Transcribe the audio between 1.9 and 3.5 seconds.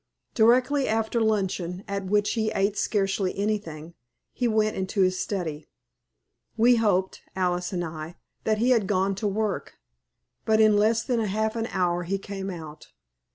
which he ate scarcely